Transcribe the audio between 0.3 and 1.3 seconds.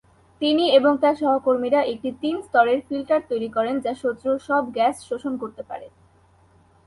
তিনি এবং তার